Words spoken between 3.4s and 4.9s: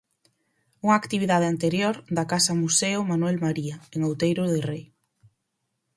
María, en Outeiro de Rei.